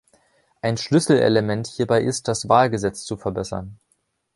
[0.63, 3.77] Ein Schlüsselelement hierbei ist, das Wahlgesetz zu verbessern.